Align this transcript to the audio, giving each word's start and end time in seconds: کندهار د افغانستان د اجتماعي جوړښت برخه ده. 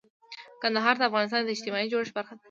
کندهار 0.61 0.95
د 0.97 1.01
افغانستان 1.09 1.41
د 1.43 1.49
اجتماعي 1.55 1.87
جوړښت 1.93 2.13
برخه 2.17 2.33
ده. 2.35 2.39